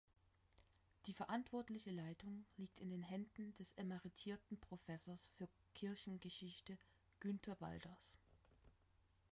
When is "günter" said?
7.19-7.53